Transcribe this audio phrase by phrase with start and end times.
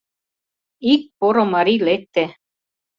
[0.93, 2.23] Ик поро марий лекте.